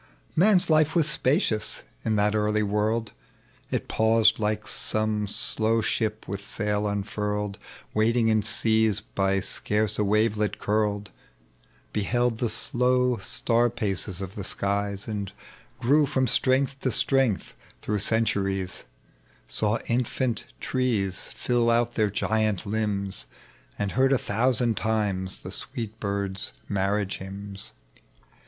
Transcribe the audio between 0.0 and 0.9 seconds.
.tec bv Google i THE I^GESD OF JUBAL. Man's